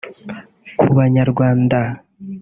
Ku 0.79 0.85
Banyarwanda 0.97 1.79